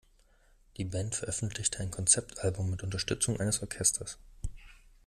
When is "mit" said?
2.71-2.81